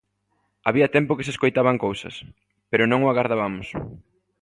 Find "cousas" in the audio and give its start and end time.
1.85-2.15